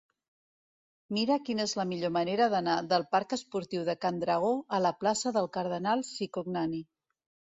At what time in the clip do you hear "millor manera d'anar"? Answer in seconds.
1.89-2.77